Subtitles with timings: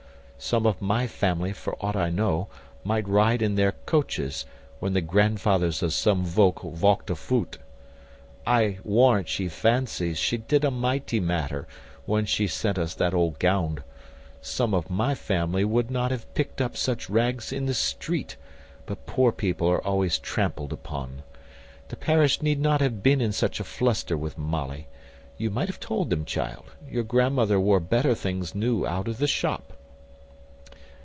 [0.43, 2.47] Some of my family, for aught I know,
[2.83, 4.43] might ride in their coaches,
[4.79, 7.59] when the grandfathers of some voke walked a voot.
[8.43, 11.67] I warrant she fancies she did a mighty matter,
[12.07, 13.83] when she sent us that old gownd;
[14.41, 18.35] some of my family would not have picked up such rags in the street;
[18.87, 21.21] but poor people are always trampled upon.
[21.89, 24.87] The parish need not have been in such a fluster with Molly.
[25.37, 29.27] You might have told them, child, your grandmother wore better things new out of the
[29.27, 29.73] shop."